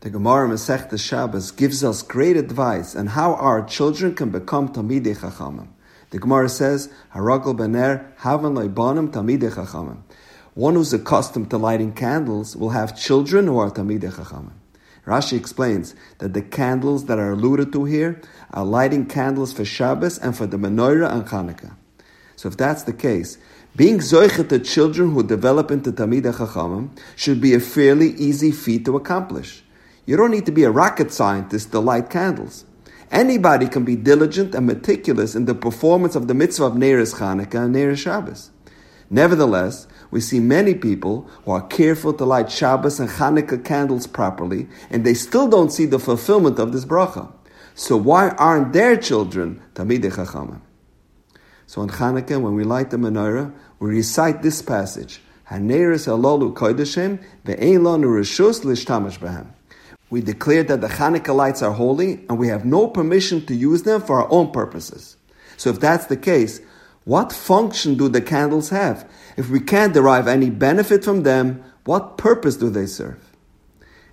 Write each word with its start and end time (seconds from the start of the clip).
The 0.00 0.08
Gemara 0.08 0.48
Masechta 0.48 0.98
Shabbos 0.98 1.50
gives 1.50 1.84
us 1.84 2.00
great 2.00 2.34
advice 2.34 2.96
on 2.96 3.08
how 3.08 3.34
our 3.34 3.62
children 3.62 4.14
can 4.14 4.30
become 4.30 4.70
Talmidei 4.70 5.14
Chachamim. 5.14 5.68
The 6.08 6.18
Gemara 6.18 6.48
says, 6.48 6.90
Haragel 7.14 7.54
Bener 7.54 8.16
Havan 8.20 8.56
Leibanim 8.56 9.10
Talmidei 9.10 9.52
Chachamim. 9.52 9.98
One 10.54 10.76
who's 10.76 10.94
accustomed 10.94 11.50
to 11.50 11.58
lighting 11.58 11.92
candles 11.92 12.56
will 12.56 12.70
have 12.70 12.98
children 12.98 13.46
who 13.46 13.58
are 13.58 13.70
Talmidei 13.70 14.10
Chachamim. 14.10 14.52
Rashi 15.06 15.36
explains 15.36 15.94
that 16.16 16.32
the 16.32 16.40
candles 16.40 17.04
that 17.04 17.18
are 17.18 17.32
alluded 17.32 17.70
to 17.74 17.84
here 17.84 18.22
are 18.54 18.64
lighting 18.64 19.04
candles 19.04 19.52
for 19.52 19.66
Shabbos 19.66 20.16
and 20.16 20.34
for 20.34 20.46
the 20.46 20.56
Menorah 20.56 21.12
and 21.12 21.26
Chanukah. 21.26 21.74
So 22.36 22.48
if 22.48 22.56
that's 22.56 22.84
the 22.84 22.94
case, 22.94 23.36
being 23.76 23.98
zoichet 23.98 24.48
to 24.48 24.60
children 24.60 25.12
who 25.12 25.22
develop 25.22 25.70
into 25.70 25.92
Talmidei 25.92 26.32
Chachamim 26.32 26.88
should 27.16 27.38
be 27.38 27.52
a 27.52 27.60
fairly 27.60 28.12
easy 28.12 28.50
feat 28.50 28.86
to 28.86 28.96
accomplish. 28.96 29.62
You 30.06 30.16
don't 30.16 30.30
need 30.30 30.46
to 30.46 30.52
be 30.52 30.64
a 30.64 30.70
rocket 30.70 31.12
scientist 31.12 31.70
to 31.72 31.80
light 31.80 32.10
candles. 32.10 32.64
Anybody 33.10 33.68
can 33.68 33.84
be 33.84 33.96
diligent 33.96 34.54
and 34.54 34.66
meticulous 34.66 35.34
in 35.34 35.44
the 35.44 35.54
performance 35.54 36.14
of 36.14 36.28
the 36.28 36.34
mitzvah 36.34 36.66
of 36.66 36.72
Neiris 36.74 37.16
Chanukah 37.16 37.64
and 37.64 37.74
Neiris 37.74 37.98
Shabbos. 37.98 38.50
Nevertheless, 39.10 39.88
we 40.12 40.20
see 40.20 40.38
many 40.38 40.74
people 40.74 41.28
who 41.44 41.50
are 41.50 41.66
careful 41.66 42.12
to 42.14 42.24
light 42.24 42.50
Shabbos 42.50 43.00
and 43.00 43.08
Chanukah 43.08 43.64
candles 43.64 44.06
properly, 44.06 44.68
and 44.88 45.04
they 45.04 45.14
still 45.14 45.48
don't 45.48 45.72
see 45.72 45.86
the 45.86 45.98
fulfillment 45.98 46.60
of 46.60 46.72
this 46.72 46.84
bracha. 46.84 47.32
So 47.74 47.96
why 47.96 48.30
aren't 48.30 48.72
their 48.72 48.96
children 48.96 49.60
Talmidei 49.74 50.12
Chachamim? 50.12 50.60
So 51.66 51.82
on 51.82 51.90
Chanukah, 51.90 52.40
when 52.40 52.54
we 52.54 52.62
light 52.62 52.90
the 52.90 52.96
menorah, 52.96 53.52
we 53.80 53.90
recite 53.90 54.42
this 54.42 54.62
passage: 54.62 55.20
"Haneris 55.50 56.06
alolu 56.06 56.54
koydeshem 56.54 57.18
ve'ein 57.44 57.80
lanu 57.80 58.06
reshus 58.06 58.64
lishtamash 58.64 59.18
behem." 59.18 59.46
We 60.10 60.20
declare 60.20 60.64
that 60.64 60.80
the 60.80 60.88
Hanukkah 60.88 61.34
lights 61.34 61.62
are 61.62 61.72
holy 61.72 62.24
and 62.28 62.36
we 62.38 62.48
have 62.48 62.64
no 62.64 62.88
permission 62.88 63.46
to 63.46 63.54
use 63.54 63.84
them 63.84 64.02
for 64.02 64.20
our 64.20 64.30
own 64.30 64.50
purposes. 64.50 65.16
So 65.56 65.70
if 65.70 65.78
that's 65.78 66.06
the 66.06 66.16
case, 66.16 66.60
what 67.04 67.32
function 67.32 67.96
do 67.96 68.08
the 68.08 68.20
candles 68.20 68.70
have? 68.70 69.08
If 69.36 69.48
we 69.48 69.60
can't 69.60 69.94
derive 69.94 70.26
any 70.28 70.50
benefit 70.50 71.04
from 71.04 71.22
them, 71.22 71.62
what 71.84 72.18
purpose 72.18 72.56
do 72.56 72.70
they 72.70 72.86
serve? 72.86 73.18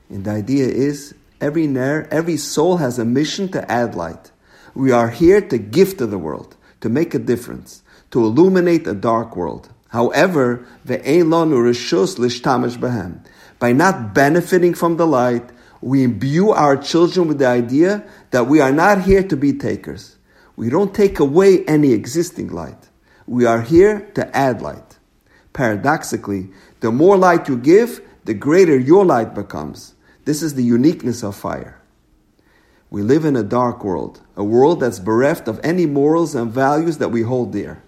And 0.10 0.24
the 0.24 0.32
idea 0.32 0.68
is 0.68 1.16
every 1.42 1.68
ner, 1.68 2.08
every 2.12 2.38
soul 2.38 2.78
has 2.78 2.98
a 2.98 3.06
mission 3.06 3.50
to 3.50 3.70
add 3.72 3.96
light. 3.96 4.32
We 4.74 4.92
are 4.92 5.10
here 5.10 5.42
to 5.42 5.58
give 5.58 5.98
to 5.98 6.06
the 6.06 6.20
world, 6.20 6.56
to 6.82 6.90
make 6.90 7.14
a 7.14 7.20
difference, 7.20 7.82
to 8.12 8.24
illuminate 8.24 8.88
a 8.88 8.94
dark 8.94 9.36
world. 9.36 9.70
However, 9.90 10.66
by 13.60 13.72
not 13.74 14.14
benefiting 14.14 14.74
from 14.74 14.98
the 14.98 15.08
light, 15.08 15.50
we 15.82 16.04
imbue 16.04 16.52
our 16.52 16.76
children 16.78 17.28
with 17.28 17.40
the 17.40 17.48
idea 17.48 18.08
that 18.32 18.48
we 18.48 18.60
are 18.60 18.72
not 18.72 19.04
here 19.04 19.24
to 19.24 19.38
be 19.38 19.54
takers. 19.54 20.18
We 20.56 20.70
don't 20.70 20.94
take 20.94 21.20
away 21.20 21.64
any 21.66 21.92
existing 21.92 22.50
light. 22.50 22.90
We 23.28 23.46
are 23.46 23.62
here 23.62 24.10
to 24.16 24.36
add 24.36 24.62
light. 24.62 24.98
Paradoxically, 25.54 26.50
the 26.80 26.92
more 26.92 27.18
light 27.18 27.48
you 27.48 27.58
give, 27.58 28.02
the 28.26 28.34
greater 28.34 28.78
your 28.78 29.06
light 29.06 29.34
becomes. 29.34 29.94
This 30.26 30.42
is 30.42 30.56
the 30.56 30.64
uniqueness 30.64 31.24
of 31.24 31.36
fire. 31.36 31.80
We 32.90 33.02
live 33.02 33.26
in 33.26 33.36
a 33.36 33.44
dark 33.44 33.84
world, 33.84 34.22
a 34.36 34.44
world 34.44 34.80
that's 34.80 35.00
bereft 35.00 35.48
of 35.48 35.60
any 35.64 35.86
morals 35.86 36.36
and 36.36 36.52
values 36.52 36.98
that 36.98 37.10
we 37.12 37.22
hold 37.22 37.52
dear. 37.54 37.82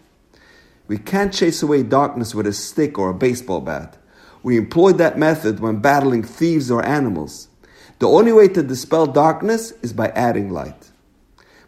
We 0.88 0.98
can't 0.98 1.34
chase 1.34 1.62
away 1.62 1.84
darkness 1.84 2.34
with 2.34 2.48
a 2.48 2.54
stick 2.54 2.98
or 2.98 3.10
a 3.10 3.14
baseball 3.14 3.62
bat. 3.62 3.98
We 4.42 4.58
employ 4.58 4.94
that 4.94 5.18
method 5.18 5.60
when 5.60 5.78
battling 5.82 6.24
thieves 6.24 6.72
or 6.72 6.84
animals. 6.86 7.49
The 8.00 8.08
only 8.08 8.32
way 8.32 8.48
to 8.48 8.64
dispel 8.64 9.06
darkness 9.06 9.72
is 9.82 9.94
by 9.94 10.08
adding 10.10 10.50
light. 10.50 10.90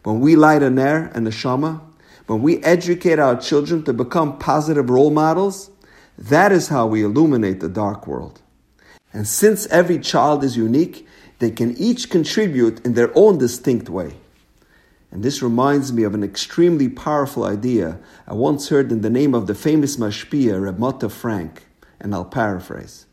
When 0.02 0.20
we 0.20 0.34
light 0.34 0.62
a 0.62 0.70
ner 0.70 1.10
and 1.14 1.28
a 1.28 1.30
shama, 1.30 1.82
when 2.26 2.42
we 2.42 2.62
educate 2.64 3.18
our 3.18 3.38
children 3.38 3.84
to 3.84 3.92
become 3.92 4.38
positive 4.38 4.88
role 4.88 5.10
models, 5.10 5.70
that 6.16 6.50
is 6.50 6.68
how 6.68 6.86
we 6.86 7.04
illuminate 7.04 7.60
the 7.60 7.68
dark 7.68 8.06
world. 8.06 8.40
And 9.12 9.28
since 9.28 9.66
every 9.66 9.98
child 9.98 10.42
is 10.42 10.56
unique, 10.56 11.06
they 11.38 11.50
can 11.50 11.76
each 11.76 12.08
contribute 12.08 12.84
in 12.86 12.94
their 12.94 13.10
own 13.14 13.36
distinct 13.36 13.90
way. 13.90 14.14
And 15.10 15.22
this 15.22 15.42
reminds 15.42 15.92
me 15.92 16.04
of 16.04 16.14
an 16.14 16.24
extremely 16.24 16.88
powerful 16.88 17.44
idea 17.44 17.98
I 18.26 18.32
once 18.32 18.70
heard 18.70 18.90
in 18.90 19.02
the 19.02 19.10
name 19.10 19.34
of 19.34 19.46
the 19.46 19.54
famous 19.54 19.98
Mashpia, 19.98 20.62
Reb 20.62 20.78
Mota 20.78 21.10
Frank, 21.10 21.66
and 22.00 22.14
I'll 22.14 22.24
paraphrase. 22.24 23.04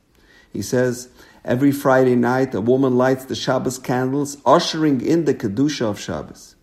He 0.54 0.62
says, 0.62 1.10
Every 1.50 1.72
Friday 1.72 2.16
night, 2.16 2.54
a 2.54 2.62
woman 2.62 2.96
lights 2.96 3.26
the 3.26 3.34
Shabbos 3.34 3.80
candles, 3.80 4.38
ushering 4.46 5.02
in 5.02 5.26
the 5.26 5.34
Kedusha 5.34 5.90
of 5.90 6.00
Shabbos. 6.00 6.54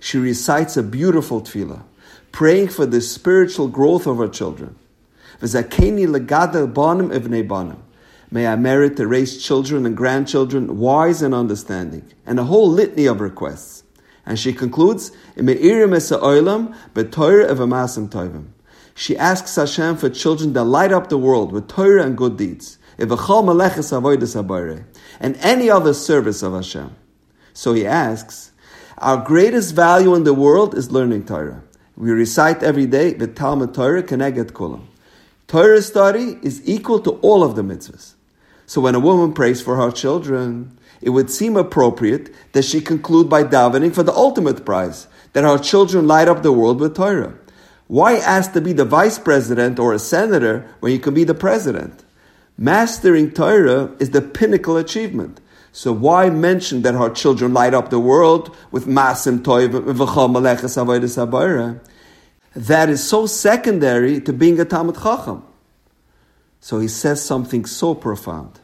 She 0.00 0.18
recites 0.18 0.76
a 0.76 0.82
beautiful 0.82 1.42
tefillah, 1.42 1.84
praying 2.32 2.70
for 2.70 2.84
the 2.84 3.00
spiritual 3.00 3.68
growth 3.68 4.04
of 4.04 4.16
her 4.16 4.26
children. 4.26 4.74
May 8.32 8.46
I 8.48 8.56
merit 8.56 8.96
to 8.96 9.06
raise 9.06 9.40
children 9.40 9.86
and 9.86 9.96
grandchildren 9.96 10.76
wise 10.76 11.22
and 11.22 11.32
understanding, 11.32 12.10
and 12.26 12.40
a 12.40 12.44
whole 12.44 12.68
litany 12.68 13.06
of 13.06 13.20
requests. 13.20 13.84
And 14.26 14.36
she 14.36 14.52
concludes, 14.52 15.12
She 15.36 15.42
asks 19.16 19.54
Hashem 19.54 19.96
for 19.98 20.10
children 20.10 20.52
that 20.54 20.64
light 20.64 20.92
up 20.92 21.08
the 21.08 21.18
world 21.18 21.52
with 21.52 21.68
Torah 21.68 22.04
and 22.04 22.18
good 22.18 22.36
deeds 22.36 22.78
and 25.20 25.36
any 25.36 25.70
other 25.70 25.94
service 25.94 26.42
of 26.42 26.54
Hashem. 26.54 26.94
So 27.52 27.72
he 27.74 27.86
asks, 27.86 28.52
our 28.98 29.16
greatest 29.16 29.74
value 29.74 30.14
in 30.14 30.24
the 30.24 30.34
world 30.34 30.76
is 30.76 30.92
learning 30.92 31.26
Torah. 31.26 31.62
We 31.96 32.10
recite 32.10 32.62
every 32.62 32.86
day 32.86 33.12
the 33.12 33.26
Talmud 33.26 33.74
Torah 33.74 34.02
Keneget 34.02 34.52
Kulam. 34.52 34.86
Torah 35.48 35.82
study 35.82 36.38
is 36.42 36.66
equal 36.66 37.00
to 37.00 37.10
all 37.16 37.42
of 37.42 37.56
the 37.56 37.62
mitzvahs. 37.62 38.14
So 38.66 38.80
when 38.80 38.94
a 38.94 39.00
woman 39.00 39.34
prays 39.34 39.60
for 39.60 39.76
her 39.76 39.90
children, 39.90 40.78
it 41.02 41.10
would 41.10 41.30
seem 41.30 41.56
appropriate 41.56 42.32
that 42.52 42.64
she 42.64 42.80
conclude 42.80 43.28
by 43.28 43.44
davening 43.44 43.92
for 43.92 44.02
the 44.02 44.14
ultimate 44.14 44.64
prize, 44.64 45.08
that 45.32 45.44
her 45.44 45.58
children 45.58 46.06
light 46.06 46.28
up 46.28 46.42
the 46.42 46.52
world 46.52 46.80
with 46.80 46.96
Torah. 46.96 47.34
Why 47.88 48.16
ask 48.16 48.52
to 48.52 48.60
be 48.60 48.72
the 48.72 48.86
vice 48.86 49.18
president 49.18 49.78
or 49.78 49.92
a 49.92 49.98
senator 49.98 50.66
when 50.80 50.92
you 50.92 50.98
can 50.98 51.12
be 51.12 51.24
the 51.24 51.34
president? 51.34 52.02
Mastering 52.62 53.32
Torah 53.32 53.90
is 53.98 54.10
the 54.10 54.22
pinnacle 54.22 54.76
achievement. 54.76 55.40
So 55.72 55.92
why 55.92 56.30
mention 56.30 56.82
that 56.82 56.94
our 56.94 57.10
children 57.10 57.52
light 57.52 57.74
up 57.74 57.90
the 57.90 57.98
world 57.98 58.56
with 58.70 58.86
masim 58.86 59.40
toiv 59.40 59.72
That 62.54 62.88
is 62.88 63.02
so 63.02 63.26
secondary 63.26 64.20
to 64.20 64.32
being 64.32 64.60
a 64.60 64.64
Talmid 64.64 65.02
Chacham. 65.02 65.44
So 66.60 66.78
he 66.78 66.86
says 66.86 67.20
something 67.20 67.64
so 67.64 67.96
profound. 67.96 68.60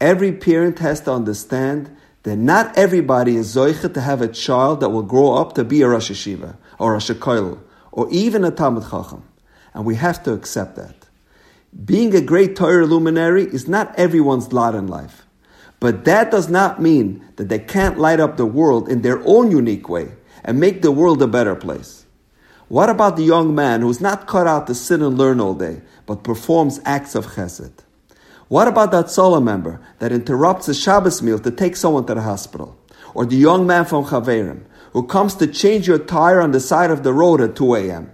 Every 0.00 0.32
parent 0.32 0.80
has 0.80 1.00
to 1.02 1.12
understand 1.12 1.96
that 2.24 2.34
not 2.34 2.76
everybody 2.76 3.36
is 3.36 3.54
zoichet 3.54 3.94
to 3.94 4.00
have 4.00 4.20
a 4.20 4.26
child 4.26 4.80
that 4.80 4.88
will 4.88 5.04
grow 5.04 5.34
up 5.34 5.54
to 5.54 5.62
be 5.62 5.80
a 5.82 5.88
Rosh 5.88 6.10
Yeshiva 6.10 6.56
or 6.80 6.96
a 6.96 6.98
Shekoil 6.98 7.60
or 7.92 8.08
even 8.10 8.42
a 8.42 8.50
Talmud 8.50 8.90
Chacham. 8.90 9.22
And 9.74 9.84
we 9.84 9.94
have 9.94 10.24
to 10.24 10.32
accept 10.32 10.74
that. 10.74 11.05
Being 11.84 12.14
a 12.14 12.20
great 12.20 12.56
Torah 12.56 12.86
luminary 12.86 13.44
is 13.44 13.68
not 13.68 13.94
everyone's 13.98 14.52
lot 14.52 14.74
in 14.74 14.86
life. 14.86 15.26
But 15.78 16.04
that 16.04 16.30
does 16.30 16.48
not 16.48 16.80
mean 16.80 17.22
that 17.36 17.48
they 17.48 17.58
can't 17.58 17.98
light 17.98 18.18
up 18.18 18.36
the 18.36 18.46
world 18.46 18.88
in 18.88 19.02
their 19.02 19.20
own 19.26 19.50
unique 19.50 19.88
way 19.88 20.12
and 20.42 20.58
make 20.58 20.80
the 20.80 20.90
world 20.90 21.20
a 21.20 21.26
better 21.26 21.54
place. 21.54 22.06
What 22.68 22.88
about 22.88 23.16
the 23.16 23.24
young 23.24 23.54
man 23.54 23.82
who's 23.82 24.00
not 24.00 24.26
cut 24.26 24.46
out 24.46 24.66
to 24.68 24.74
sit 24.74 25.00
and 25.00 25.18
learn 25.18 25.38
all 25.38 25.54
day, 25.54 25.82
but 26.06 26.24
performs 26.24 26.80
acts 26.84 27.14
of 27.14 27.26
chesed? 27.34 27.72
What 28.48 28.68
about 28.68 28.90
that 28.92 29.06
Hatzolah 29.06 29.42
member 29.42 29.80
that 29.98 30.12
interrupts 30.12 30.68
a 30.68 30.74
Shabbos 30.74 31.20
meal 31.20 31.38
to 31.40 31.50
take 31.50 31.76
someone 31.76 32.06
to 32.06 32.14
the 32.14 32.22
hospital? 32.22 32.76
Or 33.12 33.26
the 33.26 33.36
young 33.36 33.66
man 33.66 33.84
from 33.84 34.06
Chaverim 34.06 34.64
who 34.92 35.06
comes 35.06 35.34
to 35.36 35.46
change 35.46 35.86
your 35.86 35.98
tire 35.98 36.40
on 36.40 36.52
the 36.52 36.60
side 36.60 36.90
of 36.90 37.02
the 37.02 37.12
road 37.12 37.40
at 37.40 37.54
2 37.54 37.74
a.m.? 37.74 38.10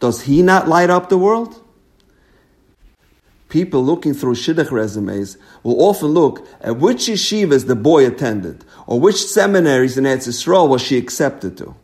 Does 0.00 0.22
he 0.22 0.42
not 0.42 0.66
light 0.66 0.90
up 0.90 1.08
the 1.08 1.18
world? 1.18 1.62
People 3.56 3.82
looking 3.82 4.12
through 4.12 4.34
shidduch 4.34 4.70
resumes 4.70 5.38
will 5.62 5.80
often 5.80 6.08
look 6.08 6.46
at 6.60 6.76
which 6.76 7.06
yeshivas 7.06 7.66
the 7.66 7.74
boy 7.74 8.06
attended 8.06 8.66
or 8.86 9.00
which 9.00 9.16
seminaries 9.16 9.96
in 9.96 10.04
Eretz 10.04 10.28
Yisrael 10.28 10.68
was 10.68 10.82
she 10.82 10.98
accepted 10.98 11.56
to, 11.56 11.74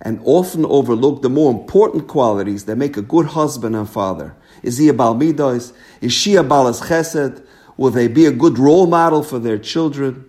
and 0.00 0.20
often 0.22 0.64
overlook 0.64 1.22
the 1.22 1.28
more 1.28 1.50
important 1.50 2.06
qualities 2.06 2.66
that 2.66 2.76
make 2.76 2.96
a 2.96 3.02
good 3.02 3.26
husband 3.26 3.74
and 3.74 3.90
father. 3.90 4.36
Is 4.62 4.78
he 4.78 4.88
a 4.88 4.92
balmidos? 4.92 5.72
Is 6.00 6.12
she 6.12 6.36
a 6.36 6.44
balas 6.44 6.82
chesed? 6.82 7.44
Will 7.76 7.90
they 7.90 8.06
be 8.06 8.26
a 8.26 8.30
good 8.30 8.56
role 8.56 8.86
model 8.86 9.24
for 9.24 9.40
their 9.40 9.58
children? 9.58 10.26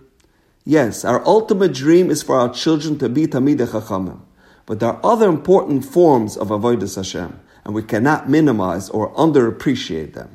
Yes, 0.64 1.04
our 1.04 1.24
ultimate 1.24 1.74
dream 1.74 2.10
is 2.10 2.24
for 2.24 2.40
our 2.40 2.52
children 2.52 2.98
to 2.98 3.08
be 3.08 3.28
talmidei 3.28 3.68
chachamim, 3.68 4.18
but 4.66 4.80
there 4.80 4.88
are 4.94 5.00
other 5.04 5.28
important 5.28 5.84
forms 5.84 6.36
of 6.36 6.48
avodas 6.48 6.96
Hashem, 6.96 7.38
and 7.64 7.72
we 7.72 7.84
cannot 7.84 8.28
minimize 8.28 8.90
or 8.90 9.14
underappreciate 9.14 10.14
them. 10.14 10.34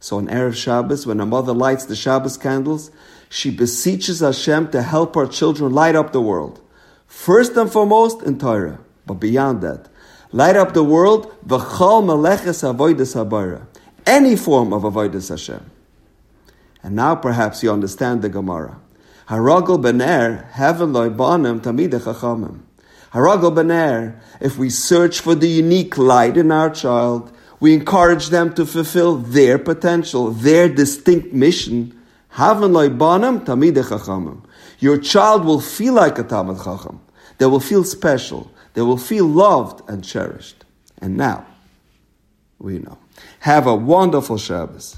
So 0.00 0.18
on 0.18 0.28
Erev 0.28 0.54
Shabbos, 0.54 1.06
when 1.06 1.20
a 1.20 1.26
mother 1.26 1.52
lights 1.52 1.86
the 1.86 1.96
Shabbos 1.96 2.36
candles, 2.36 2.90
she 3.28 3.50
beseeches 3.50 4.20
Hashem 4.20 4.70
to 4.70 4.82
help 4.82 5.16
our 5.16 5.26
children 5.26 5.72
light 5.72 5.96
up 5.96 6.12
the 6.12 6.20
world. 6.20 6.60
First 7.06 7.56
and 7.56 7.70
foremost 7.70 8.22
in 8.22 8.38
Torah, 8.38 8.78
but 9.06 9.14
beyond 9.14 9.60
that, 9.62 9.88
light 10.30 10.56
up 10.56 10.72
the 10.72 10.84
world, 10.84 11.34
v'chal 11.46 12.04
meleches 12.04 12.62
avodas 12.62 13.14
habayra, 13.14 13.66
any 14.06 14.36
form 14.36 14.72
of 14.72 14.82
avodas 14.82 15.30
Hashem. 15.30 15.70
And 16.82 16.94
now 16.94 17.16
perhaps 17.16 17.62
you 17.62 17.72
understand 17.72 18.22
the 18.22 18.28
Gemara. 18.28 18.78
Haragel 19.28 19.82
bener 19.82 20.48
heaven 20.52 20.92
loy 20.92 21.10
banim 21.10 21.60
tamid 21.60 21.90
chachamim. 21.90 22.60
Haragel 23.12 23.52
bener, 23.52 24.20
if 24.40 24.56
we 24.56 24.70
search 24.70 25.20
for 25.20 25.34
the 25.34 25.48
unique 25.48 25.98
light 25.98 26.36
in 26.36 26.52
our 26.52 26.70
child, 26.70 27.32
we 27.60 27.74
encourage 27.74 28.28
them 28.28 28.54
to 28.54 28.64
fulfill 28.64 29.16
their 29.16 29.58
potential, 29.58 30.30
their 30.30 30.68
distinct 30.68 31.32
mission. 31.32 31.94
Tamid. 32.30 34.42
Your 34.78 34.98
child 34.98 35.44
will 35.44 35.60
feel 35.60 35.94
like 35.94 36.18
a 36.18 36.24
Talmid 36.24 36.62
Chacham. 36.62 37.00
They 37.38 37.46
will 37.46 37.60
feel 37.60 37.84
special. 37.84 38.50
They 38.74 38.82
will 38.82 38.96
feel 38.96 39.26
loved 39.26 39.88
and 39.88 40.04
cherished. 40.04 40.64
And 41.00 41.16
now, 41.16 41.46
we 42.58 42.78
know. 42.78 42.98
Have 43.40 43.66
a 43.66 43.74
wonderful 43.74 44.38
Shabbos. 44.38 44.96